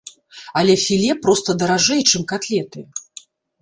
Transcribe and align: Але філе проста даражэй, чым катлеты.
Але 0.61 0.77
філе 0.85 1.11
проста 1.27 1.57
даражэй, 1.61 2.01
чым 2.09 2.21
катлеты. 2.35 2.79